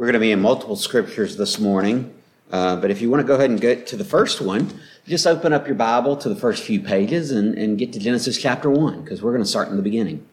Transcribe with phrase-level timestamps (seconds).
[0.00, 2.14] We're going to be in multiple scriptures this morning,
[2.50, 5.26] uh, but if you want to go ahead and get to the first one, just
[5.26, 8.70] open up your Bible to the first few pages and, and get to Genesis chapter
[8.70, 10.26] 1, because we're going to start in the beginning.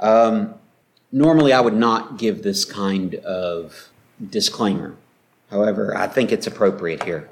[0.00, 0.54] Um,
[1.12, 3.90] normally, I would not give this kind of
[4.28, 4.96] disclaimer.
[5.52, 7.30] However, I think it's appropriate here.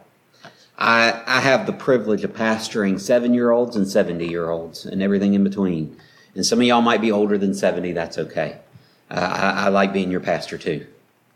[0.78, 5.02] I, I have the privilege of pastoring seven year olds and 70 year olds and
[5.02, 5.96] everything in between.
[6.36, 8.58] And some of y'all might be older than 70, that's okay.
[9.10, 10.86] Uh, I, I like being your pastor too.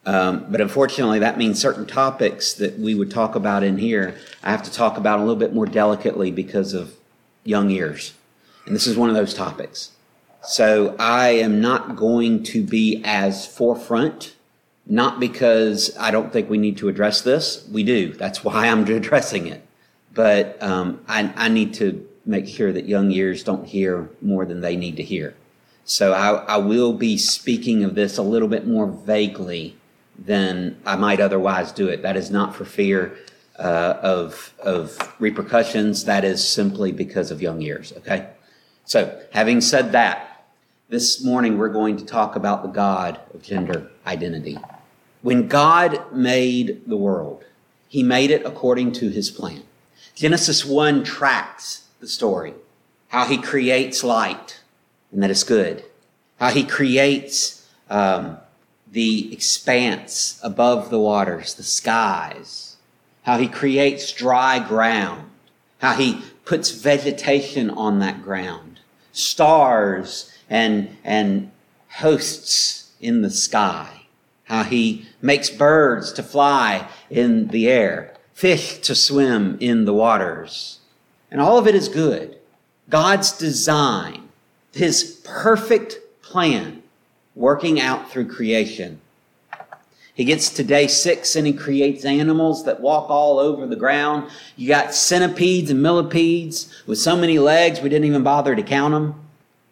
[0.07, 4.51] Um, but unfortunately, that means certain topics that we would talk about in here, I
[4.51, 6.95] have to talk about a little bit more delicately because of
[7.43, 8.13] young ears.
[8.67, 9.93] And this is one of those topics.
[10.43, 14.35] So I am not going to be as forefront,
[14.87, 17.67] not because I don't think we need to address this.
[17.73, 18.13] We do.
[18.13, 19.67] That's why I'm addressing it.
[20.13, 24.61] But um, I, I need to make sure that young ears don't hear more than
[24.61, 25.35] they need to hear.
[25.87, 29.77] So I, I will be speaking of this a little bit more vaguely
[30.19, 32.03] than I might otherwise do it.
[32.03, 33.17] That is not for fear
[33.59, 36.05] uh, of, of repercussions.
[36.05, 38.29] That is simply because of young years, okay?
[38.85, 40.47] So, having said that,
[40.89, 44.59] this morning we're going to talk about the God of gender identity.
[45.23, 47.45] When God made the world,
[47.89, 49.63] he made it according to his plan.
[50.15, 52.55] Genesis 1 tracks the story,
[53.09, 54.61] how he creates light,
[55.11, 55.85] and that it's good,
[56.39, 58.37] how he creates um,
[58.95, 62.77] the expanse above the waters, the skies,
[63.25, 65.29] how he creates dry ground,
[65.79, 68.79] how he puts vegetation on that ground,
[69.11, 71.51] stars and, and
[71.97, 74.03] hosts in the sky,
[74.45, 80.79] how he makes birds to fly in the air, fish to swim in the waters.
[81.33, 82.39] And all of it is good.
[82.89, 84.29] God's design,
[84.73, 86.84] his perfect plan
[87.35, 89.01] working out through creation.
[90.15, 94.31] He gets to day six and he creates animals that walk all over the ground.
[94.55, 98.95] You got centipedes and millipedes with so many legs we didn't even bother to count
[98.95, 99.21] them.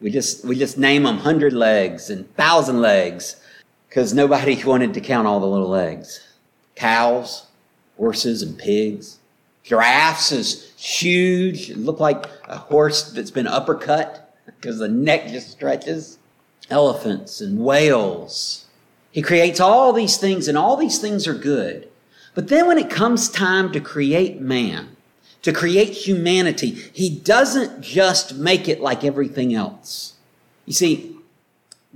[0.01, 3.37] We just we just name them hundred legs and thousand legs
[3.87, 6.19] because nobody wanted to count all the little legs.
[6.75, 7.45] Cows,
[7.95, 9.19] horses, and pigs.
[9.63, 11.69] Giraffes is huge.
[11.69, 16.17] It looked like a horse that's been uppercut because the neck just stretches
[16.69, 18.65] elephants and whales.
[19.11, 21.87] He creates all these things, and all these things are good.
[22.33, 24.95] But then when it comes time to create man,
[25.43, 30.13] to create humanity, he doesn't just make it like everything else.
[30.65, 31.15] You see,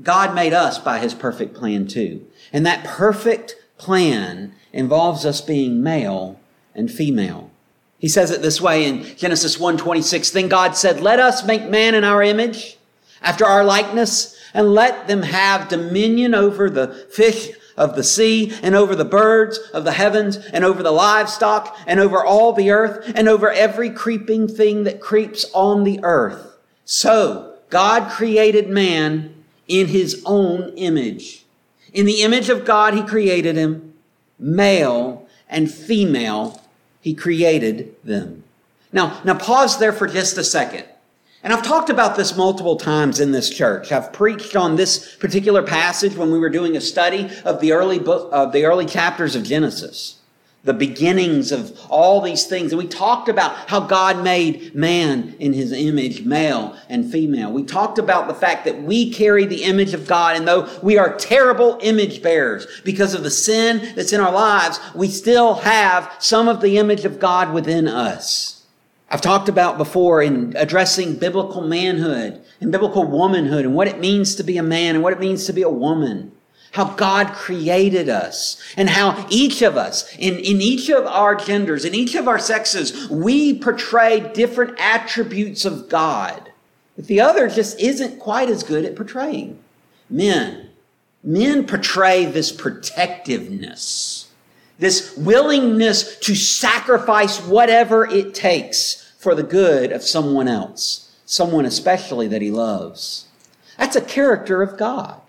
[0.03, 2.25] God made us by his perfect plan too.
[2.53, 6.39] And that perfect plan involves us being male
[6.75, 7.49] and female.
[7.97, 11.95] He says it this way in Genesis 1:26, then God said, "Let us make man
[11.95, 12.77] in our image,
[13.23, 18.73] after our likeness, and let them have dominion over the fish of the sea and
[18.73, 23.11] over the birds of the heavens and over the livestock and over all the earth
[23.15, 26.57] and over every creeping thing that creeps on the earth.
[26.85, 29.35] So God created man
[29.67, 31.45] in his own image.
[31.93, 33.93] In the image of God, he created him.
[34.39, 36.63] Male and female,
[36.99, 38.43] he created them.
[38.91, 40.85] Now, now pause there for just a second.
[41.43, 43.91] And I've talked about this multiple times in this church.
[43.91, 47.99] I've preached on this particular passage when we were doing a study of the early
[47.99, 50.15] book, of the early chapters of Genesis.
[50.63, 52.73] The beginnings of all these things.
[52.73, 57.53] And we talked about how God made man in his image, male and female.
[57.53, 60.35] We talked about the fact that we carry the image of God.
[60.35, 64.81] And though we are terrible image bearers because of the sin that's in our lives,
[64.93, 68.56] we still have some of the image of God within us.
[69.09, 74.35] I've talked about before in addressing biblical manhood and biblical womanhood and what it means
[74.35, 76.33] to be a man and what it means to be a woman.
[76.73, 81.85] How God created us and how each of us, in, in each of our genders,
[81.85, 86.51] in each of our sexes, we portray different attributes of God
[86.97, 89.57] that the other just isn't quite as good at portraying.
[90.09, 90.69] Men,
[91.23, 94.26] men portray this protectiveness
[94.79, 102.27] this willingness to sacrifice whatever it takes for the good of someone else, someone especially
[102.27, 103.25] that he loves.
[103.77, 105.19] That's a character of God.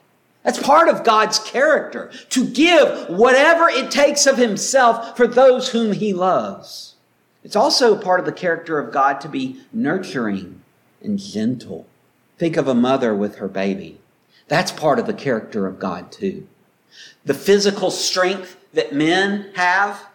[0.42, 5.92] That's part of God's character, to give whatever it takes of himself for those whom
[5.92, 6.94] he loves.
[7.42, 10.62] It's also part of the character of God to be nurturing
[11.02, 11.86] and gentle.
[12.38, 13.98] Think of a mother with her baby.
[14.46, 16.46] That's part of the character of God too.
[17.24, 20.06] The physical strength that men have,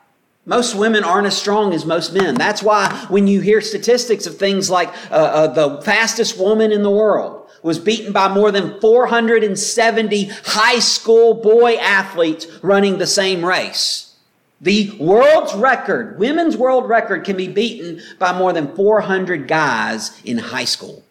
[0.45, 2.35] most women aren't as strong as most men.
[2.35, 6.83] That's why when you hear statistics of things like uh, uh, the fastest woman in
[6.83, 13.43] the world, was beaten by more than 470 high school boy athletes running the same
[13.43, 14.15] race.
[14.61, 20.37] The world's record, women's world record, can be beaten by more than 400 guys in
[20.37, 21.03] high school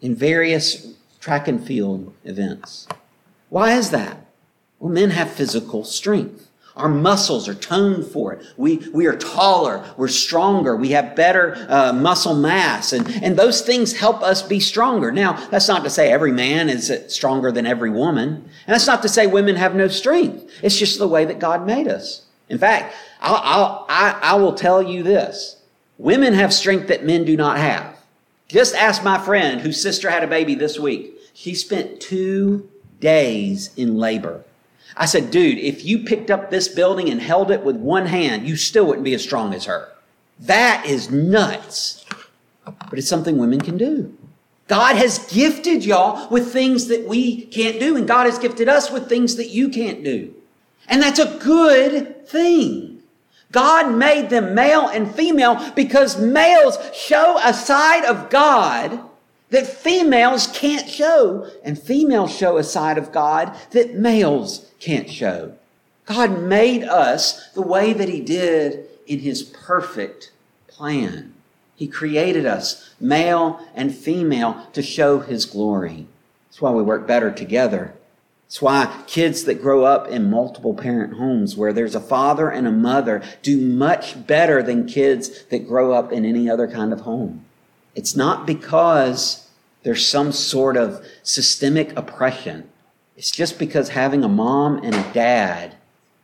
[0.00, 2.88] in various track and field events.
[3.48, 4.26] Why is that?
[4.78, 6.47] Well, men have physical strength.
[6.78, 8.46] Our muscles are toned for it.
[8.56, 9.84] We, we are taller.
[9.96, 10.76] We're stronger.
[10.76, 12.92] We have better uh, muscle mass.
[12.92, 15.10] And, and those things help us be stronger.
[15.10, 18.28] Now, that's not to say every man is stronger than every woman.
[18.28, 20.50] And that's not to say women have no strength.
[20.62, 22.22] It's just the way that God made us.
[22.48, 25.60] In fact, I'll, I'll, I, I will tell you this.
[25.98, 27.96] Women have strength that men do not have.
[28.46, 31.14] Just ask my friend whose sister had a baby this week.
[31.34, 32.70] She spent two
[33.00, 34.44] days in labor.
[34.96, 38.48] I said, dude, if you picked up this building and held it with one hand,
[38.48, 39.92] you still wouldn't be as strong as her.
[40.40, 42.04] That is nuts.
[42.64, 44.16] But it's something women can do.
[44.66, 48.90] God has gifted y'all with things that we can't do, and God has gifted us
[48.90, 50.34] with things that you can't do.
[50.88, 53.02] And that's a good thing.
[53.50, 59.07] God made them male and female because males show a side of God
[59.50, 65.54] that females can't show, and females show a side of God that males can't show.
[66.04, 70.32] God made us the way that He did in His perfect
[70.66, 71.34] plan.
[71.76, 76.06] He created us, male and female, to show His glory.
[76.48, 77.94] That's why we work better together.
[78.46, 82.66] It's why kids that grow up in multiple parent homes where there's a father and
[82.66, 87.02] a mother do much better than kids that grow up in any other kind of
[87.02, 87.44] home.
[87.94, 89.48] It's not because
[89.82, 92.68] there's some sort of systemic oppression.
[93.16, 95.76] It's just because having a mom and a dad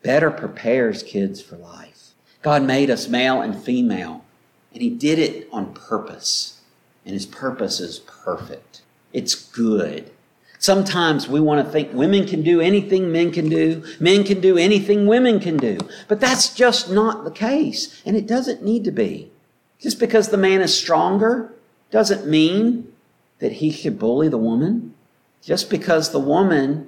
[0.03, 2.13] better prepares kids for life.
[2.43, 4.25] God made us male and female,
[4.73, 6.61] and He did it on purpose.
[7.05, 8.83] And His purpose is perfect.
[9.13, 10.11] It's good.
[10.59, 14.57] Sometimes we want to think women can do anything men can do, men can do
[14.57, 15.79] anything women can do.
[16.09, 19.31] But that's just not the case, and it doesn't need to be.
[19.81, 21.53] Just because the man is stronger
[21.91, 22.93] doesn't mean
[23.39, 24.95] that he should bully the woman.
[25.43, 26.87] Just because the woman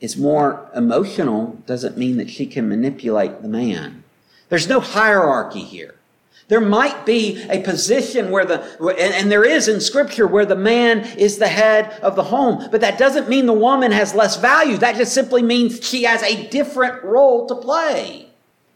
[0.00, 4.04] is more emotional doesn't mean that she can manipulate the man.
[4.48, 5.94] There's no hierarchy here.
[6.48, 8.60] There might be a position where the,
[8.98, 12.82] and there is in scripture where the man is the head of the home, but
[12.82, 14.76] that doesn't mean the woman has less value.
[14.76, 18.28] That just simply means she has a different role to play.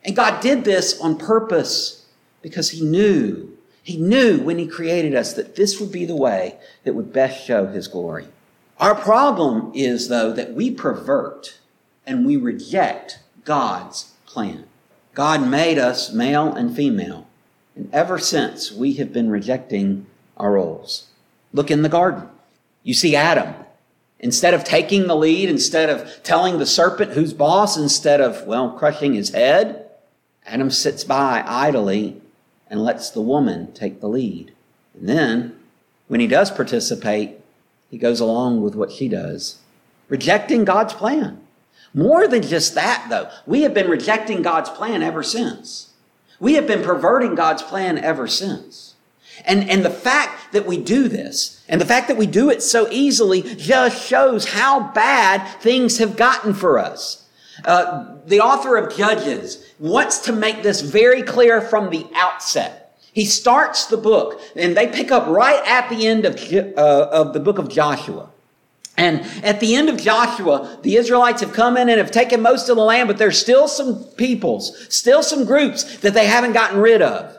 [0.03, 1.98] And God did this on purpose
[2.43, 6.57] because He knew, He knew when He created us that this would be the way
[6.85, 8.29] that would best show His glory.
[8.79, 11.59] Our problem is, though, that we pervert
[12.07, 14.65] and we reject God's plan.
[15.15, 17.27] God made us male and female,
[17.75, 20.07] and ever since we have been rejecting
[20.37, 21.09] our roles.
[21.53, 22.29] Look in the garden.
[22.85, 23.55] You see Adam.
[24.21, 28.71] Instead of taking the lead, instead of telling the serpent who's boss, instead of, well,
[28.71, 29.91] crushing his head,
[30.47, 32.21] Adam sits by idly
[32.71, 34.53] and lets the woman take the lead.
[34.95, 35.59] And then,
[36.09, 37.41] when he does participate,
[37.91, 39.59] he goes along with what she does,
[40.09, 41.41] rejecting God's plan.
[41.95, 45.93] More than just that, though, we have been rejecting God's plan ever since.
[46.39, 48.95] We have been perverting God's plan ever since.
[49.45, 52.63] And, and the fact that we do this, and the fact that we do it
[52.63, 57.28] so easily, just shows how bad things have gotten for us.
[57.65, 62.97] Uh, the author of Judges wants to make this very clear from the outset.
[63.13, 67.33] He starts the book, and they pick up right at the end of, uh, of
[67.33, 68.29] the book of Joshua.
[68.97, 72.69] And at the end of Joshua, the Israelites have come in and have taken most
[72.69, 76.81] of the land, but there's still some peoples, still some groups that they haven't gotten
[76.81, 77.38] rid of.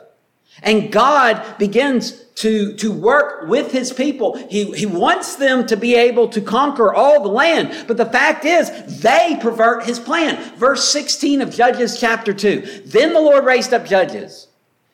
[0.62, 4.36] And God begins to, to work with his people.
[4.48, 7.86] He, he wants them to be able to conquer all the land.
[7.86, 10.56] But the fact is, they pervert his plan.
[10.56, 12.84] Verse 16 of Judges chapter 2.
[12.86, 14.48] Then the Lord raised up judges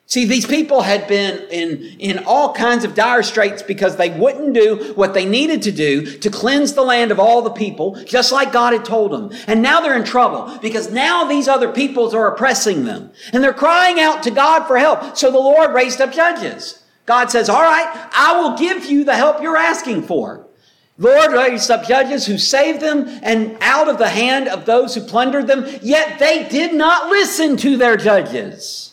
[0.09, 4.55] See, these people had been in, in all kinds of dire straits because they wouldn't
[4.55, 8.31] do what they needed to do to cleanse the land of all the people, just
[8.31, 9.33] like God had told them.
[9.49, 13.11] And now they're in trouble because now these other peoples are oppressing them.
[13.33, 15.17] And they're crying out to God for help.
[15.17, 16.85] So the Lord raised up judges.
[17.05, 20.47] God says, all right, I will give you the help you're asking for.
[20.99, 25.01] Lord raised up judges who saved them and out of the hand of those who
[25.01, 28.93] plundered them, yet they did not listen to their judges.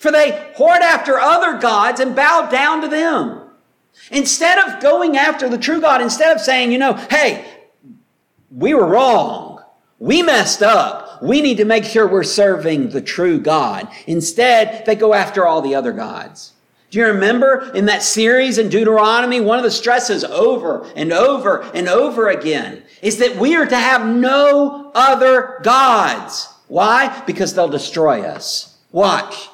[0.00, 3.42] For they whored after other gods and bow down to them.
[4.10, 7.44] Instead of going after the true God, instead of saying, you know, hey,
[8.50, 9.62] we were wrong.
[9.98, 11.22] We messed up.
[11.22, 13.88] We need to make sure we're serving the true God.
[14.06, 16.54] Instead, they go after all the other gods.
[16.90, 21.60] Do you remember in that series in Deuteronomy, one of the stresses over and over
[21.74, 26.48] and over again is that we are to have no other gods.
[26.68, 27.22] Why?
[27.26, 28.78] Because they'll destroy us.
[28.92, 29.50] Watch.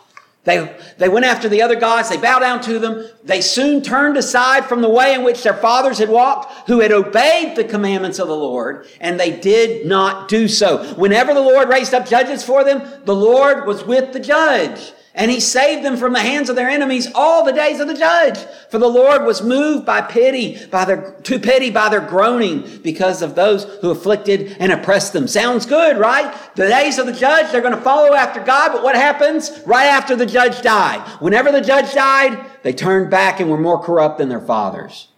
[0.46, 2.08] They, they went after the other gods.
[2.08, 3.08] They bowed down to them.
[3.24, 6.92] They soon turned aside from the way in which their fathers had walked, who had
[6.92, 10.94] obeyed the commandments of the Lord, and they did not do so.
[10.94, 14.92] Whenever the Lord raised up judges for them, the Lord was with the judge.
[15.18, 17.94] And he saved them from the hands of their enemies all the days of the
[17.94, 18.38] judge.
[18.68, 23.22] For the Lord was moved by pity, by their, to pity by their groaning because
[23.22, 25.26] of those who afflicted and oppressed them.
[25.26, 26.36] Sounds good, right?
[26.54, 29.62] The days of the judge, they're going to follow after God, but what happens?
[29.64, 31.00] Right after the judge died.
[31.18, 35.08] Whenever the judge died, they turned back and were more corrupt than their fathers,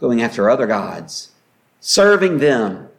[0.00, 1.30] going after other gods,
[1.80, 2.90] serving them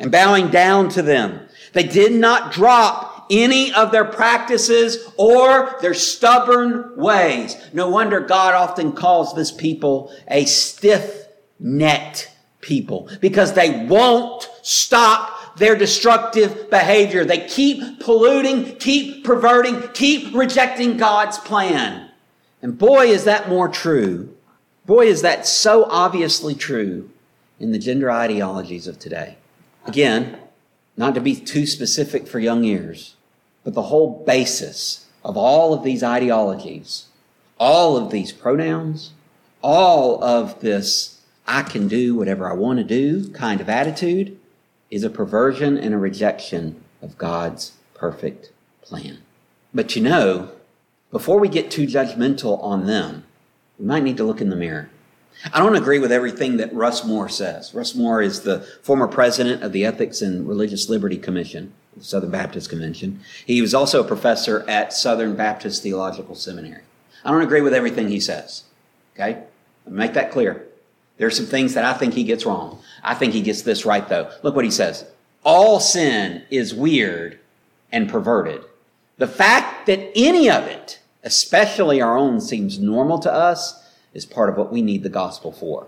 [0.00, 1.46] and bowing down to them.
[1.72, 7.56] They did not drop any of their practices or their stubborn ways.
[7.72, 15.56] No wonder God often calls this people a stiff necked people because they won't stop
[15.56, 17.24] their destructive behavior.
[17.24, 22.10] They keep polluting, keep perverting, keep rejecting God's plan.
[22.62, 24.34] And boy, is that more true.
[24.86, 27.10] Boy, is that so obviously true
[27.58, 29.36] in the gender ideologies of today.
[29.86, 30.38] Again,
[30.96, 33.16] not to be too specific for young ears,
[33.64, 37.06] but the whole basis of all of these ideologies,
[37.58, 39.12] all of these pronouns,
[39.62, 44.38] all of this I can do whatever I want to do kind of attitude
[44.90, 48.50] is a perversion and a rejection of God's perfect
[48.82, 49.18] plan.
[49.74, 50.50] But you know,
[51.10, 53.24] before we get too judgmental on them,
[53.78, 54.90] we might need to look in the mirror.
[55.52, 57.72] I don't agree with everything that Russ Moore says.
[57.74, 61.72] Russ Moore is the former president of the Ethics and Religious Liberty Commission.
[61.96, 63.20] The Southern Baptist Convention.
[63.44, 66.82] He was also a professor at Southern Baptist Theological Seminary.
[67.24, 68.64] I don't agree with everything he says.
[69.14, 69.42] Okay?
[69.86, 70.66] Make that clear.
[71.16, 72.80] There are some things that I think he gets wrong.
[73.02, 74.30] I think he gets this right though.
[74.42, 75.04] Look what he says.
[75.44, 77.38] All sin is weird
[77.92, 78.62] and perverted.
[79.18, 83.79] The fact that any of it, especially our own, seems normal to us
[84.14, 85.86] is part of what we need the gospel for.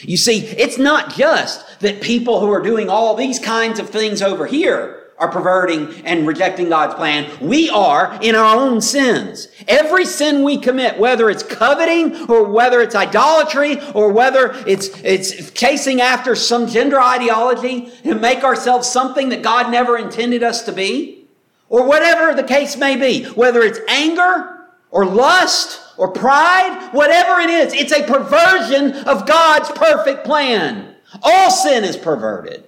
[0.00, 4.22] You see, it's not just that people who are doing all these kinds of things
[4.22, 7.28] over here are perverting and rejecting God's plan.
[7.40, 9.48] We are in our own sins.
[9.66, 15.50] Every sin we commit, whether it's coveting or whether it's idolatry or whether it's, it's
[15.50, 20.72] chasing after some gender ideology to make ourselves something that God never intended us to
[20.72, 21.26] be,
[21.68, 27.50] or whatever the case may be, whether it's anger or lust or pride, whatever it
[27.50, 30.94] is, it's a perversion of God's perfect plan.
[31.22, 32.64] All sin is perverted.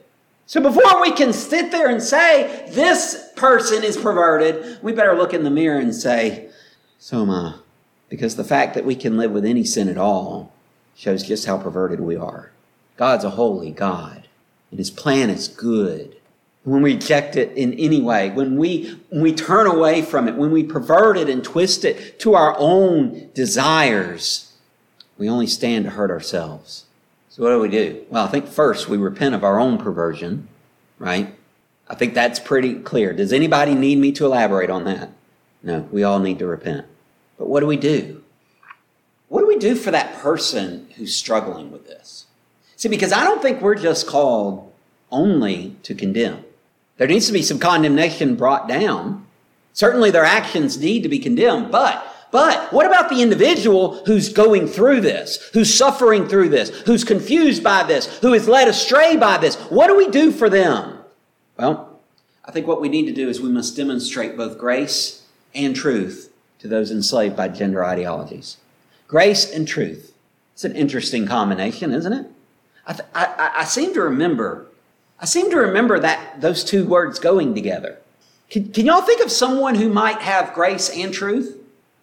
[0.46, 5.32] So before we can sit there and say, this person is perverted, we better look
[5.32, 6.50] in the mirror and say,
[6.98, 7.54] so am I.
[8.08, 10.52] Because the fact that we can live with any sin at all
[10.96, 12.50] shows just how perverted we are.
[12.96, 14.26] God's a holy God,
[14.70, 16.16] and His plan is good.
[16.64, 20.36] When we reject it in any way, when we, when we turn away from it,
[20.36, 24.52] when we pervert it and twist it to our own desires,
[25.16, 26.84] we only stand to hurt ourselves.
[27.30, 28.04] So what do we do?
[28.10, 30.48] Well, I think first we repent of our own perversion,
[30.98, 31.34] right?
[31.88, 33.14] I think that's pretty clear.
[33.14, 35.10] Does anybody need me to elaborate on that?
[35.62, 36.86] No, we all need to repent.
[37.38, 38.22] But what do we do?
[39.28, 42.26] What do we do for that person who's struggling with this?
[42.76, 44.72] See, because I don't think we're just called
[45.10, 46.44] only to condemn.
[47.00, 49.24] There needs to be some condemnation brought down.
[49.72, 54.66] Certainly their actions need to be condemned, but but what about the individual who's going
[54.66, 59.38] through this, who's suffering through this, who's confused by this, who is led astray by
[59.38, 59.56] this?
[59.70, 60.98] What do we do for them?
[61.56, 61.98] Well,
[62.44, 66.30] I think what we need to do is we must demonstrate both grace and truth
[66.58, 68.58] to those enslaved by gender ideologies.
[69.08, 70.12] Grace and truth.
[70.52, 72.26] It's an interesting combination, isn't it?
[72.86, 74.66] I, th- I, I seem to remember,
[75.20, 77.98] I seem to remember that those two words going together.
[78.48, 81.58] Can, can y'all think of someone who might have grace and truth?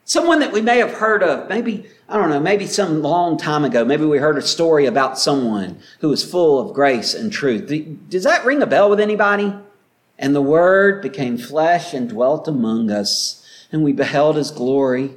[0.05, 3.65] Someone that we may have heard of, maybe, I don't know, maybe some long time
[3.65, 7.69] ago, maybe we heard a story about someone who was full of grace and truth.
[8.07, 9.53] Does that ring a bell with anybody?
[10.17, 15.12] And the Word became flesh and dwelt among us, and we beheld His glory.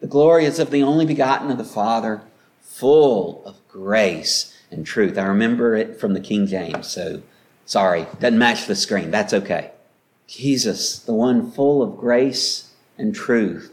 [0.00, 2.20] The glory is of the only begotten of the Father,
[2.60, 5.18] full of grace and truth.
[5.18, 7.22] I remember it from the King James, so
[7.68, 9.12] sorry, doesn't match the screen.
[9.12, 9.70] That's okay.
[10.26, 13.72] Jesus, the one full of grace and truth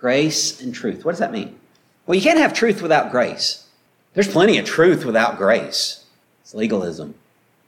[0.00, 1.04] Grace and truth.
[1.04, 1.58] What does that mean?
[2.06, 3.66] Well, you can't have truth without grace.
[4.14, 6.04] There's plenty of truth without grace.
[6.42, 7.14] It's legalism.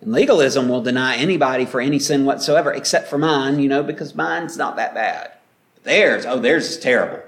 [0.00, 4.14] And legalism will deny anybody for any sin whatsoever, except for mine, you know, because
[4.14, 5.32] mine's not that bad.
[5.75, 7.23] But theirs, oh, theirs is terrible.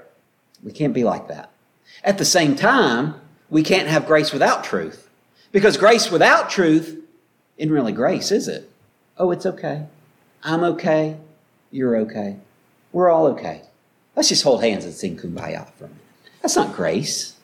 [0.63, 1.51] We can't be like that.
[2.03, 3.15] At the same time,
[3.49, 5.09] we can't have grace without truth.
[5.51, 7.00] Because grace without truth
[7.61, 8.71] isn't really grace, is it?
[9.19, 9.85] Oh, it's okay.
[10.43, 11.17] I'm okay.
[11.69, 12.37] You're okay.
[12.91, 13.61] We're all okay.
[14.15, 16.01] Let's just hold hands and sing kumbaya for a minute.
[16.41, 17.35] That's not grace.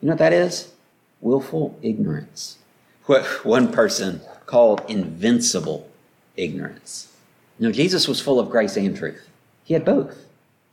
[0.00, 0.72] You know what that is?
[1.20, 2.56] Willful ignorance.
[3.04, 5.90] What one person called invincible
[6.36, 7.14] ignorance.
[7.58, 9.28] You know, Jesus was full of grace and truth.
[9.64, 10.24] He had both.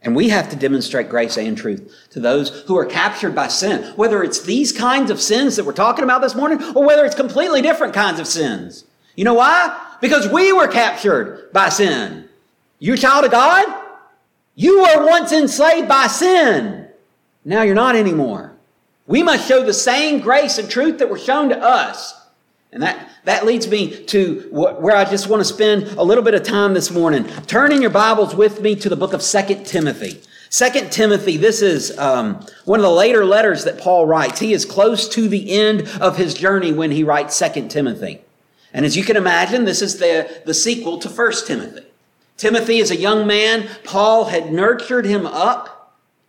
[0.01, 3.93] And we have to demonstrate grace and truth to those who are captured by sin,
[3.97, 7.15] whether it's these kinds of sins that we're talking about this morning or whether it's
[7.15, 8.85] completely different kinds of sins.
[9.15, 9.95] You know why?
[10.01, 12.27] Because we were captured by sin.
[12.79, 13.81] You child of God?
[14.55, 16.87] You were once enslaved by sin.
[17.45, 18.53] Now you're not anymore.
[19.07, 22.19] We must show the same grace and truth that were shown to us.
[22.71, 26.33] And that, that leads me to where I just want to spend a little bit
[26.33, 27.25] of time this morning.
[27.45, 30.21] Turn in your Bibles with me to the book of Second Timothy.
[30.49, 34.39] Second Timothy, this is um, one of the later letters that Paul writes.
[34.39, 38.21] He is close to the end of his journey when he writes Second Timothy.
[38.73, 41.85] And as you can imagine, this is the, the sequel to First Timothy.
[42.37, 43.69] Timothy is a young man.
[43.83, 45.73] Paul had nurtured him up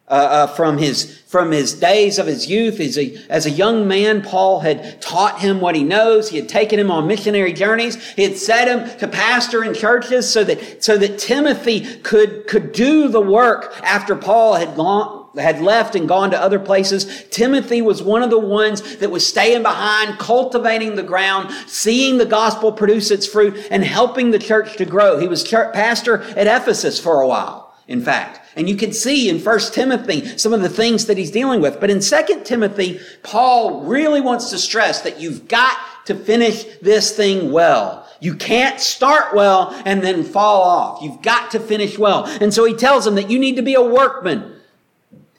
[0.06, 2.78] uh, uh, from his from his days of his youth.
[2.78, 6.28] As a, as a young man, Paul had taught him what he knows.
[6.28, 8.12] He had taken him on missionary journeys.
[8.12, 12.72] He had set him to pastor in churches so that so that Timothy could could
[12.72, 17.24] do the work after Paul had gone had left and gone to other places.
[17.30, 22.26] Timothy was one of the ones that was staying behind, cultivating the ground, seeing the
[22.26, 25.18] gospel produce its fruit, and helping the church to grow.
[25.18, 28.40] He was pastor at Ephesus for a while, in fact.
[28.56, 31.80] And you can see in 1 Timothy some of the things that he's dealing with.
[31.80, 35.76] But in 2 Timothy, Paul really wants to stress that you've got
[36.06, 38.08] to finish this thing well.
[38.20, 41.02] You can't start well and then fall off.
[41.02, 42.26] You've got to finish well.
[42.26, 44.53] And so he tells them that you need to be a workman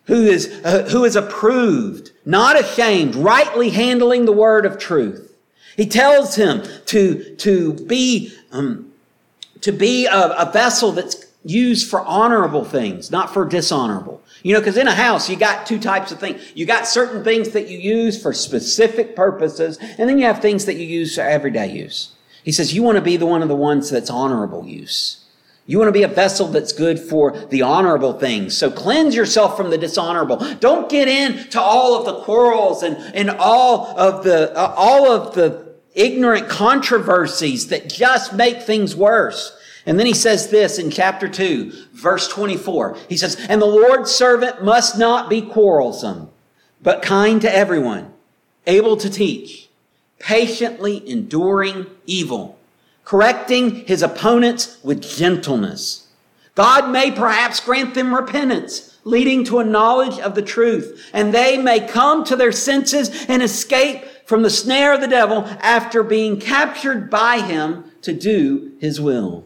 [0.07, 5.35] who is, uh, who is approved, not ashamed, rightly handling the word of truth.
[5.75, 8.91] He tells him to, to be, um,
[9.61, 14.21] to be a, a vessel that's used for honorable things, not for dishonorable.
[14.41, 16.41] You know, because in a house, you got two types of things.
[16.55, 20.65] You got certain things that you use for specific purposes, and then you have things
[20.65, 22.11] that you use for everyday use.
[22.43, 25.24] He says you want to be the one of the ones that's honorable use.
[25.67, 28.55] You want to be a vessel that's good for the honorable things.
[28.55, 30.37] So cleanse yourself from the dishonorable.
[30.59, 35.33] Don't get into all of the quarrels and, and all of the, uh, all of
[35.33, 39.57] the ignorant controversies that just make things worse.
[39.87, 42.97] And then he says this in chapter 2, verse 24.
[43.09, 46.29] He says, And the Lord's servant must not be quarrelsome,
[46.81, 48.13] but kind to everyone,
[48.67, 49.69] able to teach,
[50.19, 52.57] patiently enduring evil,
[53.05, 56.07] correcting his opponents with gentleness.
[56.55, 61.57] God may perhaps grant them repentance, leading to a knowledge of the truth, and they
[61.57, 66.39] may come to their senses and escape from the snare of the devil after being
[66.39, 69.45] captured by him to do his will.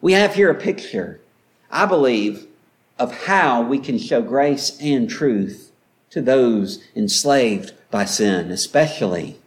[0.00, 1.20] We have here a picture,
[1.70, 2.46] I believe,
[2.98, 5.72] of how we can show grace and truth
[6.10, 9.38] to those enslaved by sin, especially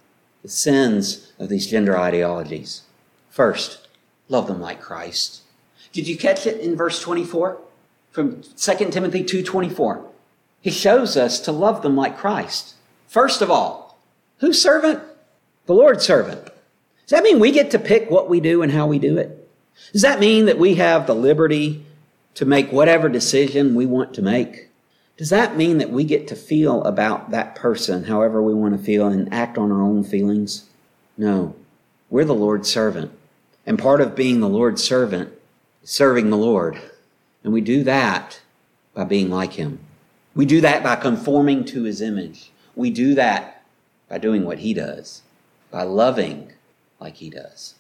[0.42, 2.82] the sins of these gender ideologies.
[3.32, 3.88] First,
[4.28, 5.42] love them like Christ.
[5.94, 7.58] Did you catch it in verse 24
[8.12, 10.06] from 2 Timothy 2:24?
[10.60, 12.76] He shows us to love them like Christ.
[13.08, 13.98] First of all,
[14.40, 15.00] whose servant?
[15.66, 16.44] The Lord's servant.
[16.44, 19.50] Does that mean we get to pick what we do and how we do it?
[19.94, 21.86] Does that mean that we have the liberty
[22.36, 24.70] to make whatever decision we want to make?
[25.18, 28.84] Does that mean that we get to feel about that person however we want to
[28.84, 30.66] feel and act on our own feelings?
[31.18, 31.56] No.
[32.10, 33.12] We're the Lord's servant.
[33.66, 35.32] And part of being the Lord's servant
[35.84, 36.80] is serving the Lord.
[37.44, 38.42] And we do that
[38.94, 39.80] by being like Him.
[40.36, 42.52] We do that by conforming to His image.
[42.76, 43.64] We do that
[44.10, 45.22] by doing what He does,
[45.70, 46.54] by loving
[47.00, 47.76] like He does.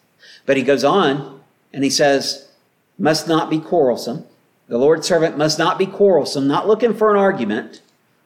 [0.45, 1.41] But He goes on
[1.73, 2.49] and he says,
[2.97, 4.25] must not be quarrelsome.
[4.67, 7.81] The Lord's servant must not be quarrelsome, not looking for an argument.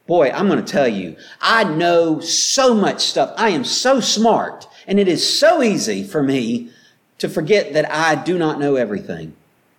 [0.06, 3.34] Boy, I'm going to tell you, I know so much stuff.
[3.36, 6.70] I am so smart, and it is so easy for me
[7.18, 9.34] to forget that I do not know everything.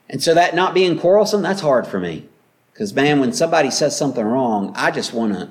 [0.09, 2.27] And so that not being quarrelsome, that's hard for me.
[2.71, 5.49] Because man, when somebody says something wrong, I just want to,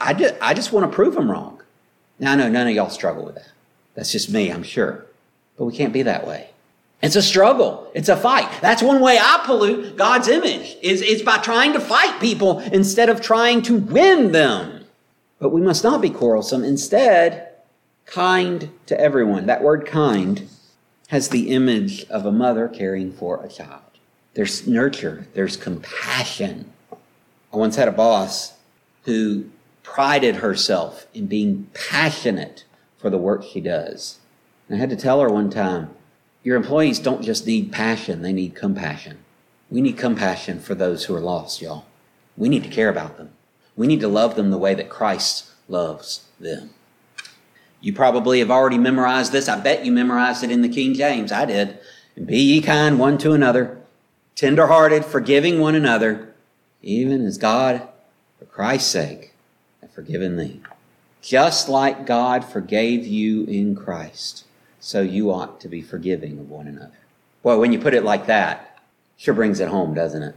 [0.00, 1.62] I, just, I just want to prove them wrong.
[2.18, 3.50] Now I know none of y'all struggle with that.
[3.94, 5.06] That's just me, I'm sure.
[5.56, 6.50] But we can't be that way.
[7.00, 7.90] It's a struggle.
[7.94, 8.50] It's a fight.
[8.60, 13.08] That's one way I pollute God's image is, is by trying to fight people instead
[13.08, 14.84] of trying to win them.
[15.38, 16.64] But we must not be quarrelsome.
[16.64, 17.50] Instead,
[18.06, 19.46] kind to everyone.
[19.46, 20.48] That word kind
[21.08, 23.82] has the image of a mother caring for a child.
[24.34, 25.26] There's nurture.
[25.34, 26.72] There's compassion.
[27.52, 28.54] I once had a boss
[29.04, 29.46] who
[29.82, 32.64] prided herself in being passionate
[32.98, 34.18] for the work she does.
[34.68, 35.90] And I had to tell her one time,
[36.42, 39.18] your employees don't just need passion, they need compassion.
[39.70, 41.86] We need compassion for those who are lost, y'all.
[42.36, 43.30] We need to care about them.
[43.76, 46.70] We need to love them the way that Christ loves them.
[47.80, 49.48] You probably have already memorized this.
[49.48, 51.30] I bet you memorized it in the King James.
[51.30, 51.78] I did.
[52.24, 53.78] Be ye kind one to another,
[54.34, 56.34] tenderhearted, forgiving one another,
[56.82, 57.86] even as God,
[58.38, 59.34] for Christ's sake,
[59.80, 60.60] hath forgiven thee.
[61.22, 64.44] Just like God forgave you in Christ,
[64.80, 66.98] so you ought to be forgiving of one another.
[67.42, 68.80] Well, when you put it like that,
[69.16, 70.34] sure brings it home, doesn't it?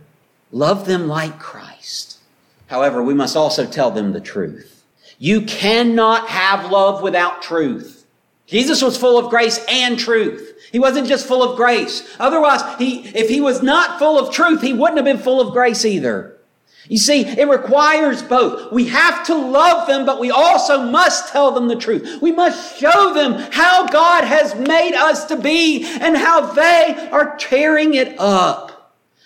[0.52, 2.20] Love them like Christ.
[2.68, 4.81] However, we must also tell them the truth.
[5.22, 8.08] You cannot have love without truth.
[8.48, 10.58] Jesus was full of grace and truth.
[10.72, 12.18] He wasn't just full of grace.
[12.20, 15.54] Otherwise, he, if he was not full of truth, he wouldn't have been full of
[15.54, 16.40] grace either.
[16.88, 18.72] You see, it requires both.
[18.72, 22.20] We have to love them, but we also must tell them the truth.
[22.20, 27.38] We must show them how God has made us to be and how they are
[27.38, 28.71] tearing it up.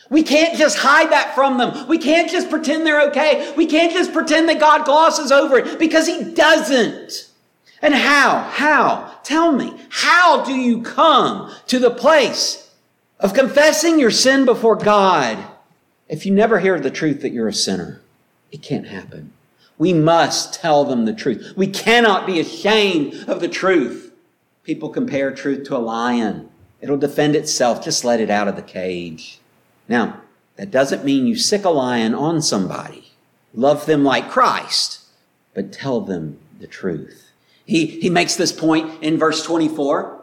[0.09, 1.87] We can't just hide that from them.
[1.87, 3.53] We can't just pretend they're okay.
[3.55, 7.29] We can't just pretend that God glosses over it because He doesn't.
[7.81, 8.39] And how?
[8.51, 9.19] How?
[9.23, 12.71] Tell me, how do you come to the place
[13.19, 15.37] of confessing your sin before God
[16.07, 18.01] if you never hear the truth that you're a sinner?
[18.51, 19.33] It can't happen.
[19.77, 21.53] We must tell them the truth.
[21.57, 24.13] We cannot be ashamed of the truth.
[24.63, 26.49] People compare truth to a lion.
[26.79, 27.83] It'll defend itself.
[27.83, 29.39] Just let it out of the cage.
[29.87, 30.21] Now,
[30.55, 33.11] that doesn't mean you sick a lion on somebody.
[33.53, 35.01] Love them like Christ,
[35.53, 37.31] but tell them the truth.
[37.65, 40.21] He, he makes this point in verse 24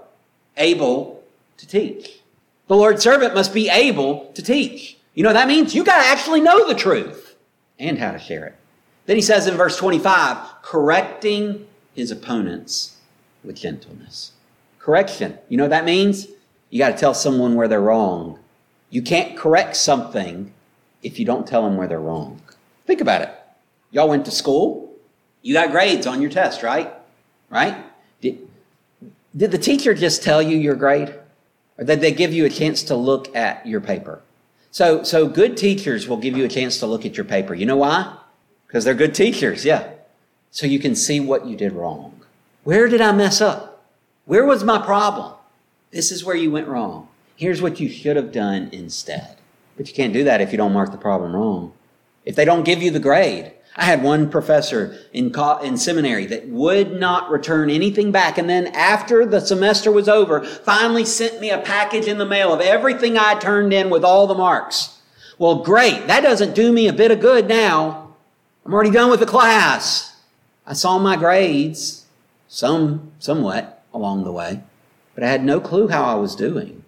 [0.56, 1.22] able
[1.56, 2.20] to teach.
[2.68, 4.96] The Lord's servant must be able to teach.
[5.14, 5.74] You know what that means?
[5.74, 7.36] You got to actually know the truth
[7.78, 8.56] and how to share it.
[9.06, 12.96] Then he says in verse 25, correcting his opponents
[13.42, 14.32] with gentleness.
[14.78, 15.38] Correction.
[15.48, 16.28] You know what that means?
[16.70, 18.38] You got to tell someone where they're wrong
[18.92, 20.52] you can't correct something
[21.02, 22.42] if you don't tell them where they're wrong.
[22.86, 23.34] Think about it.
[23.90, 24.92] Y'all went to school.
[25.40, 26.92] You got grades on your test, right?
[27.48, 27.74] Right?
[28.20, 28.46] Did,
[29.34, 31.14] did the teacher just tell you your grade?
[31.78, 34.20] Or did they give you a chance to look at your paper?
[34.70, 37.54] So, so good teachers will give you a chance to look at your paper.
[37.54, 38.14] You know why?
[38.66, 39.88] Because they're good teachers, yeah.
[40.50, 42.20] So you can see what you did wrong.
[42.62, 43.84] Where did I mess up?
[44.26, 45.32] Where was my problem?
[45.90, 47.08] This is where you went wrong.
[47.42, 49.36] Here's what you should have done instead.
[49.76, 51.72] But you can't do that if you don't mark the problem wrong.
[52.24, 53.50] If they don't give you the grade.
[53.74, 58.38] I had one professor in, in seminary that would not return anything back.
[58.38, 62.52] And then after the semester was over, finally sent me a package in the mail
[62.52, 65.00] of everything I turned in with all the marks.
[65.36, 66.06] Well, great.
[66.06, 68.14] That doesn't do me a bit of good now.
[68.64, 70.14] I'm already done with the class.
[70.64, 72.06] I saw my grades,
[72.46, 74.62] some, somewhat along the way,
[75.16, 76.81] but I had no clue how I was doing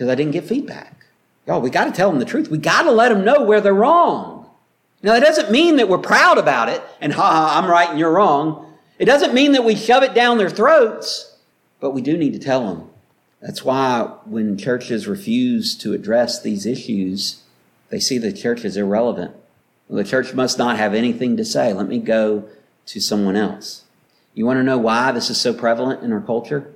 [0.00, 1.04] because I didn't get feedback.
[1.46, 2.48] Y'all, we got to tell them the truth.
[2.48, 4.48] We got to let them know where they're wrong.
[5.02, 7.98] Now, that doesn't mean that we're proud about it and, ha ha, I'm right and
[7.98, 8.78] you're wrong.
[8.98, 11.36] It doesn't mean that we shove it down their throats,
[11.80, 12.88] but we do need to tell them.
[13.42, 17.42] That's why when churches refuse to address these issues,
[17.90, 19.36] they see the church as irrelevant.
[19.90, 21.74] The church must not have anything to say.
[21.74, 22.48] Let me go
[22.86, 23.84] to someone else.
[24.32, 26.72] You want to know why this is so prevalent in our culture?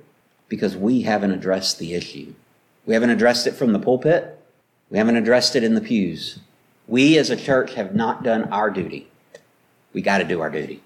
[0.47, 2.35] Because we haven't addressed the issue.
[2.85, 4.39] We haven't addressed it from the pulpit.
[4.89, 6.39] We haven't addressed it in the pews.
[6.87, 9.09] We as a church have not done our duty.
[9.93, 10.81] We got to do our duty.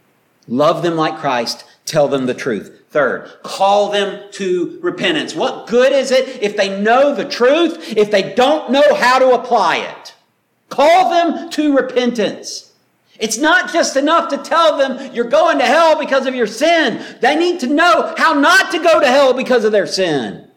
[0.48, 1.66] Love them like Christ.
[1.86, 2.84] Tell them the truth.
[2.90, 5.36] Third, call them to repentance.
[5.36, 9.34] What good is it if they know the truth, if they don't know how to
[9.34, 10.16] apply it?
[10.70, 12.74] Call them to repentance.
[13.20, 17.04] It's not just enough to tell them you're going to hell because of your sin.
[17.22, 20.49] They need to know how not to go to hell because of their sin.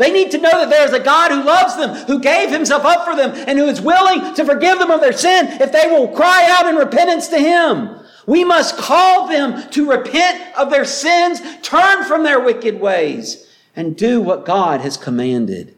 [0.00, 2.86] They need to know that there is a God who loves them, who gave himself
[2.86, 5.88] up for them, and who is willing to forgive them of their sin if they
[5.88, 8.00] will cry out in repentance to him.
[8.26, 13.94] We must call them to repent of their sins, turn from their wicked ways, and
[13.94, 15.76] do what God has commanded.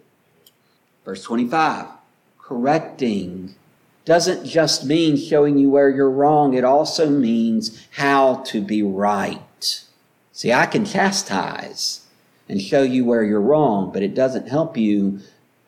[1.05, 1.87] Verse 25
[2.39, 3.57] correcting
[4.05, 9.85] doesn't just mean showing you where you're wrong, it also means how to be right.
[10.31, 12.02] See, I can chastise
[12.53, 15.19] and show you where you're wrong, but it doesn't help you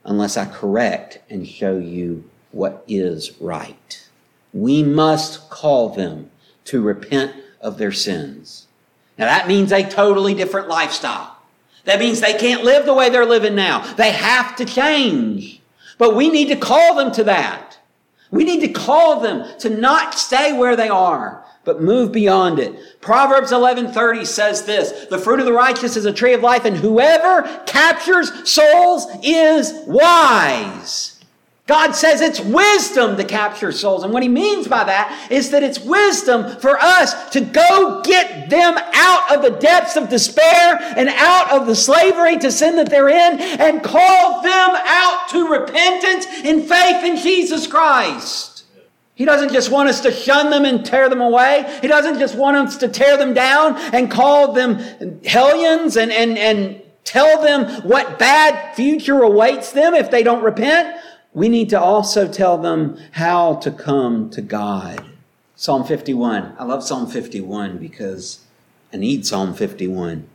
[0.05, 4.07] unless I correct and show you what is right.
[4.53, 6.31] We must call them
[6.67, 8.67] to repent of their sins.
[9.17, 11.39] Now that means a totally different lifestyle.
[11.87, 13.95] That means they can't live the way they're living now.
[13.95, 15.63] They have to change.
[15.97, 17.79] But we need to call them to that.
[18.31, 22.75] We need to call them to not stay where they are, but move beyond it.
[23.01, 26.77] Proverbs 11:30 says this, "The fruit of the righteous is a tree of life, and
[26.77, 31.15] whoever captures souls is wise."
[31.67, 34.03] God says it's wisdom to capture souls.
[34.03, 38.51] And what he means by that is that it's wisdom for us to go get
[38.51, 42.91] them out of the depths of despair and out of the slavery to sin that
[42.91, 48.54] they're in and call them out to repentance in faith in Jesus Christ.
[49.15, 51.79] He doesn't just want us to shun them and tear them away.
[51.81, 54.79] He doesn't just want us to tear them down and call them
[55.25, 60.97] hellions and, and, and tell them what bad future awaits them if they don't repent
[61.35, 65.05] we need to also tell them how to come to God.
[65.57, 66.55] Psalm 51.
[66.59, 68.45] I love Psalm 51 because
[68.93, 70.29] I need Psalm 51.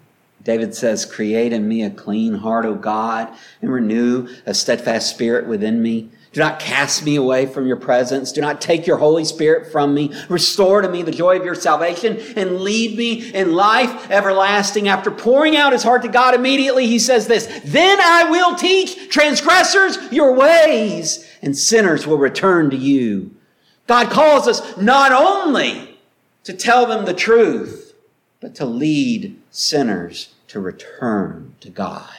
[0.43, 5.47] David says, Create in me a clean heart, O God, and renew a steadfast spirit
[5.47, 6.10] within me.
[6.32, 8.32] Do not cast me away from your presence.
[8.32, 10.13] Do not take your Holy Spirit from me.
[10.30, 14.88] Restore to me the joy of your salvation and lead me in life everlasting.
[14.88, 19.10] After pouring out his heart to God immediately, he says this, Then I will teach
[19.10, 23.36] transgressors your ways and sinners will return to you.
[23.88, 25.97] God calls us not only
[26.43, 27.78] to tell them the truth,
[28.39, 32.10] but to lead sinners to return to God.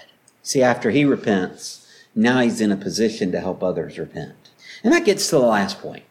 [0.43, 4.51] See, after he repents, now he's in a position to help others repent.
[4.83, 6.05] And that gets to the last point.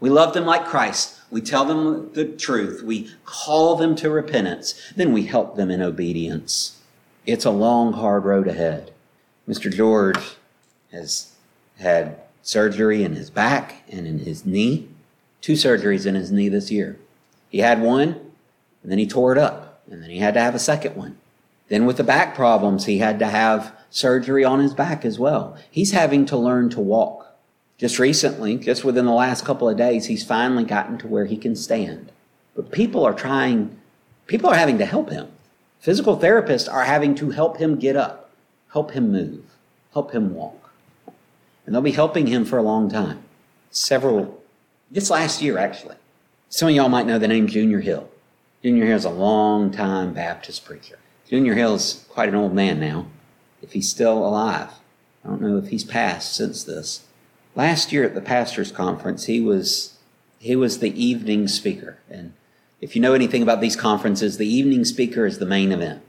[0.00, 1.20] We love them like Christ.
[1.30, 2.82] We tell them the truth.
[2.82, 4.92] We call them to repentance.
[4.96, 6.80] Then we help them in obedience.
[7.26, 8.92] It's a long, hard road ahead.
[9.48, 9.72] Mr.
[9.72, 10.36] George
[10.92, 11.32] has
[11.78, 14.88] had surgery in his back and in his knee.
[15.40, 16.98] Two surgeries in his knee this year.
[17.50, 18.23] He had one,
[18.84, 21.16] and then he tore it up, and then he had to have a second one.
[21.68, 25.56] Then, with the back problems, he had to have surgery on his back as well.
[25.70, 27.34] He's having to learn to walk.
[27.78, 31.38] Just recently, just within the last couple of days, he's finally gotten to where he
[31.38, 32.12] can stand.
[32.54, 33.76] But people are trying,
[34.26, 35.28] people are having to help him.
[35.80, 38.30] Physical therapists are having to help him get up,
[38.72, 39.44] help him move,
[39.94, 40.70] help him walk.
[41.64, 43.22] And they'll be helping him for a long time.
[43.70, 44.42] Several,
[44.90, 45.96] this last year actually.
[46.50, 48.08] Some of y'all might know the name Junior Hill.
[48.64, 50.98] Junior Hill is a long time Baptist preacher.
[51.28, 53.04] Junior Hill is quite an old man now
[53.60, 54.70] if he's still alive.
[55.22, 57.04] I don't know if he's passed since this.
[57.54, 59.98] Last year at the pastors' conference, he was
[60.38, 61.98] he was the evening speaker.
[62.08, 62.32] And
[62.80, 66.00] if you know anything about these conferences, the evening speaker is the main event.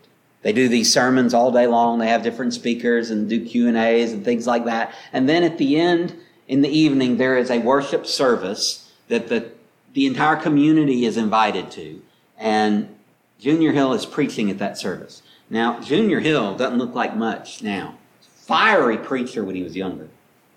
[0.41, 1.99] They do these sermons all day long.
[1.99, 4.93] They have different speakers and do Q and A's and things like that.
[5.11, 6.15] And then at the end,
[6.47, 9.51] in the evening, there is a worship service that the
[9.91, 12.01] the entire community is invited to.
[12.37, 12.95] And
[13.39, 15.21] Junior Hill is preaching at that service.
[15.49, 17.95] Now, Junior Hill doesn't look like much now.
[18.21, 20.09] Fiery preacher when he was younger.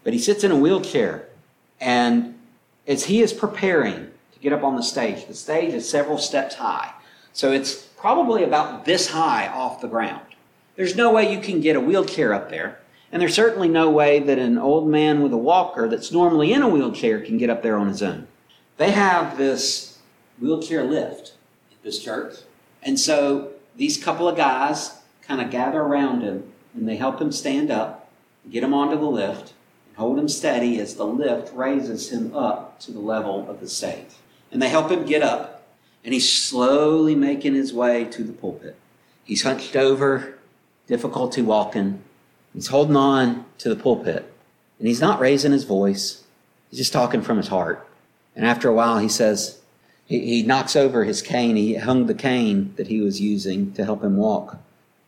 [0.04, 1.28] But he sits in a wheelchair.
[1.80, 2.38] And
[2.86, 6.54] as he is preparing to get up on the stage, the stage is several steps
[6.54, 6.92] high.
[7.32, 10.22] So it's probably about this high off the ground.
[10.76, 12.80] There's no way you can get a wheelchair up there.
[13.10, 16.62] And there's certainly no way that an old man with a walker that's normally in
[16.62, 18.26] a wheelchair can get up there on his own.
[18.76, 19.98] They have this
[20.38, 21.32] wheelchair lift
[21.88, 22.34] this church.
[22.82, 27.32] And so these couple of guys kind of gather around him and they help him
[27.32, 28.10] stand up,
[28.50, 29.54] get him onto the lift,
[29.88, 33.68] and hold him steady as the lift raises him up to the level of the
[33.68, 34.16] stage.
[34.52, 35.66] And they help him get up,
[36.04, 38.76] and he's slowly making his way to the pulpit.
[39.24, 40.38] He's hunched over,
[40.86, 42.02] difficulty walking.
[42.54, 44.32] He's holding on to the pulpit,
[44.78, 46.24] and he's not raising his voice.
[46.70, 47.86] He's just talking from his heart.
[48.36, 49.60] And after a while, he says,
[50.08, 51.54] he, he knocks over his cane.
[51.54, 54.58] He hung the cane that he was using to help him walk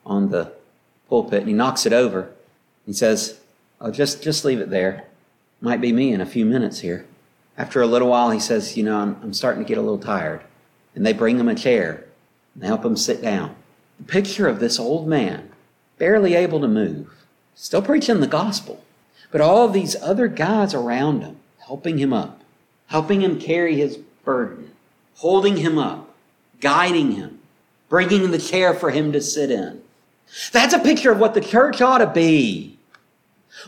[0.05, 0.53] on the
[1.09, 2.31] pulpit, and he knocks it over.
[2.87, 3.41] He says,
[3.81, 5.05] "Oh, just just leave it there.
[5.61, 7.07] Might be me in a few minutes here."
[7.57, 9.99] After a little while, he says, "You know, I'm, I'm starting to get a little
[9.99, 10.43] tired."
[10.95, 12.05] And they bring him a chair
[12.55, 13.55] and help him sit down.
[13.99, 15.51] The picture of this old man,
[15.99, 17.09] barely able to move,
[17.55, 18.83] still preaching the gospel,
[19.31, 22.43] but all these other guys around him helping him up,
[22.89, 24.70] helping him carry his burden,
[25.21, 26.09] holding him up,
[26.63, 27.39] guiding him,
[27.91, 29.83] bringing the chair for him to sit in.
[30.51, 32.79] That's a picture of what the church ought to be.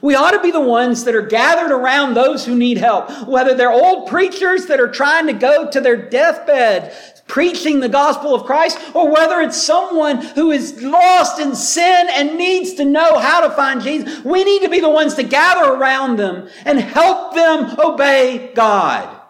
[0.00, 3.52] We ought to be the ones that are gathered around those who need help, whether
[3.52, 6.94] they're old preachers that are trying to go to their deathbed
[7.26, 12.38] preaching the gospel of Christ, or whether it's someone who is lost in sin and
[12.38, 14.24] needs to know how to find Jesus.
[14.24, 19.21] We need to be the ones to gather around them and help them obey God.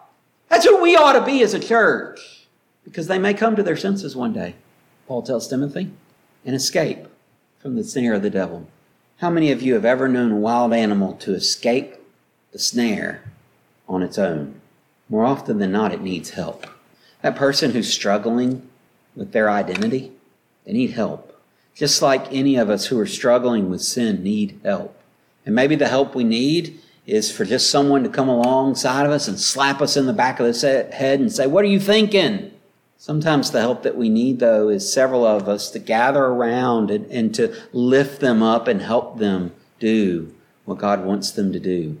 [0.53, 2.45] That's who we ought to be as a church
[2.83, 4.53] because they may come to their senses one day,
[5.07, 5.89] Paul tells Timothy,
[6.45, 7.07] and escape
[7.57, 8.67] from the snare of the devil.
[9.17, 11.95] How many of you have ever known a wild animal to escape
[12.51, 13.23] the snare
[13.89, 14.61] on its own?
[15.09, 16.67] More often than not, it needs help.
[17.23, 18.69] That person who's struggling
[19.15, 20.11] with their identity,
[20.65, 21.35] they need help.
[21.73, 24.95] Just like any of us who are struggling with sin need help.
[25.47, 29.27] And maybe the help we need is for just someone to come alongside of us
[29.27, 32.51] and slap us in the back of the head and say, What are you thinking?
[32.97, 37.05] Sometimes the help that we need, though, is several of us to gather around and,
[37.11, 41.97] and to lift them up and help them do what God wants them to do.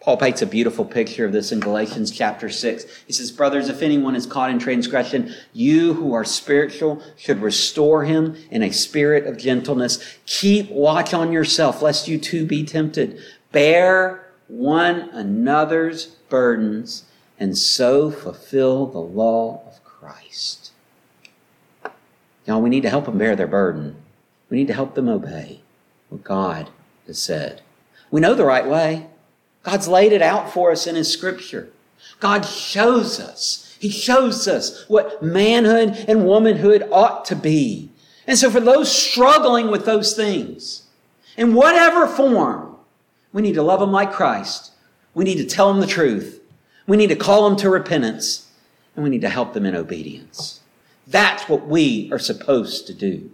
[0.00, 2.84] Paul paints a beautiful picture of this in Galatians chapter 6.
[3.06, 8.04] He says, Brothers, if anyone is caught in transgression, you who are spiritual should restore
[8.04, 10.16] him in a spirit of gentleness.
[10.26, 13.20] Keep watch on yourself, lest you too be tempted.
[13.52, 17.04] Bear one another's burdens,
[17.38, 20.72] and so fulfill the law of Christ.
[22.46, 23.96] Y'all, we need to help them bear their burden.
[24.48, 25.60] We need to help them obey
[26.08, 26.70] what God
[27.06, 27.62] has said.
[28.10, 29.06] We know the right way.
[29.62, 31.70] God's laid it out for us in His Scripture.
[32.18, 33.76] God shows us.
[33.78, 37.90] He shows us what manhood and womanhood ought to be.
[38.26, 40.84] And so for those struggling with those things,
[41.36, 42.69] in whatever form,
[43.32, 44.72] we need to love them like Christ.
[45.14, 46.40] We need to tell them the truth.
[46.86, 48.50] We need to call them to repentance.
[48.94, 50.60] And we need to help them in obedience.
[51.06, 53.30] That's what we are supposed to do.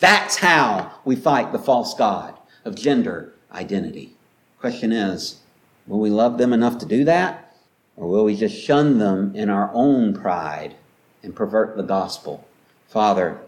[0.00, 4.16] That's how we fight the false God of gender identity.
[4.58, 5.40] Question is,
[5.86, 7.54] Will we love them enough to do that?
[7.96, 10.74] Or will we just shun them in our own pride
[11.22, 12.46] and pervert the gospel?
[12.88, 13.38] Father,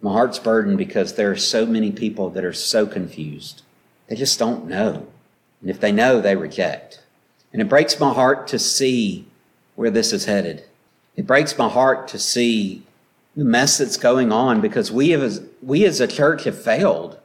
[0.00, 3.62] my heart's burdened because there are so many people that are so confused.
[4.08, 5.06] They just don't know.
[5.60, 7.02] And if they know, they reject.
[7.52, 9.26] And it breaks my heart to see
[9.76, 10.64] where this is headed.
[11.16, 12.82] It breaks my heart to see
[13.36, 17.18] the mess that's going on because we, have, we as a church have failed.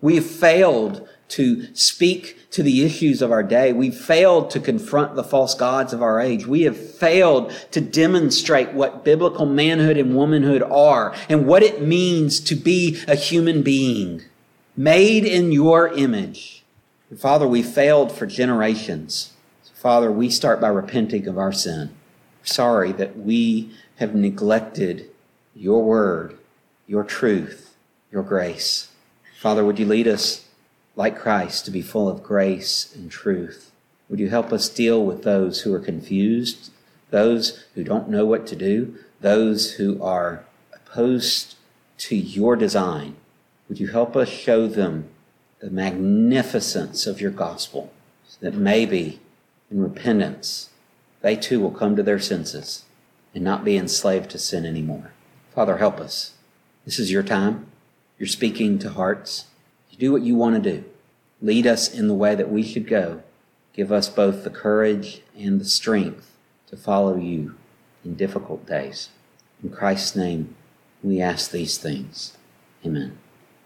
[0.00, 3.72] We have failed to speak to the issues of our day.
[3.72, 6.46] We've failed to confront the false gods of our age.
[6.46, 12.40] We have failed to demonstrate what biblical manhood and womanhood are and what it means
[12.40, 14.22] to be a human being
[14.78, 16.62] made in your image.
[17.18, 19.32] Father, we failed for generations.
[19.74, 21.90] Father, we start by repenting of our sin.
[22.42, 25.10] Sorry that we have neglected
[25.54, 26.38] your word,
[26.86, 27.74] your truth,
[28.10, 28.90] your grace.
[29.38, 30.46] Father, would you lead us
[30.98, 33.70] like Christ, to be full of grace and truth.
[34.08, 36.72] Would you help us deal with those who are confused,
[37.10, 41.54] those who don't know what to do, those who are opposed
[41.98, 43.14] to your design?
[43.68, 45.10] Would you help us show them
[45.60, 47.92] the magnificence of your gospel
[48.26, 49.20] so that maybe
[49.70, 50.70] in repentance
[51.20, 52.84] they too will come to their senses
[53.34, 55.12] and not be enslaved to sin anymore?
[55.54, 56.32] Father, help us.
[56.84, 57.66] This is your time.
[58.18, 59.44] You're speaking to hearts
[59.90, 60.84] You do what you want to do.
[61.42, 63.22] Lead us in the way that we should go.
[63.74, 66.34] Give us both the courage and the strength
[66.68, 67.54] to follow you
[68.04, 69.10] in difficult days.
[69.62, 70.56] In Christ's name,
[71.02, 72.36] we ask these things.
[72.84, 73.18] Amen.